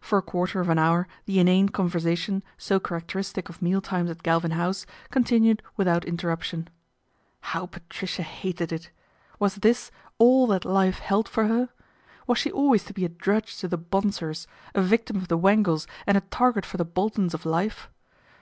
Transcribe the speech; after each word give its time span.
For 0.00 0.16
a 0.16 0.22
quarter 0.22 0.60
of 0.60 0.70
an 0.70 0.78
hour 0.78 1.06
the 1.26 1.38
inane 1.38 1.68
conversation 1.68 2.42
so 2.56 2.80
characteristic 2.80 3.50
of 3.50 3.60
meal 3.60 3.82
times 3.82 4.08
at 4.08 4.22
Galvin 4.22 4.52
House 4.52 4.86
continued 5.10 5.62
without 5.76 6.06
interruption. 6.06 6.68
How 7.42 7.66
Patricia 7.66 8.22
hated 8.22 8.72
it. 8.72 8.90
Was 9.38 9.56
this 9.56 9.90
all 10.16 10.46
that 10.46 10.62
hfe 10.62 11.00
held 11.00 11.28
for 11.28 11.48
her? 11.48 11.68
Was 12.26 12.38
she 12.38 12.50
always 12.50 12.84
to 12.84 12.94
be 12.94 13.04
a 13.04 13.10
drudge 13.10 13.58
to 13.58 13.68
the 13.68 13.76
Bonsors, 13.76 14.46
a 14.74 14.80
victim 14.80 15.18
of 15.18 15.28
the 15.28 15.36
Wangles 15.36 15.86
and 16.06 16.16
a 16.16 16.22
target 16.22 16.64
for 16.64 16.78
the 16.78 16.86
Boltons 16.86 17.34
of 17.34 17.44
life 17.44 17.90